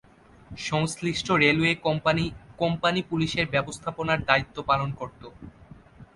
[0.61, 2.25] সংশ্লিষ্ট railway company
[2.57, 5.21] ’company পুলিশে’র ব্যবস্থাপনার দায়িত্ব পালন করত।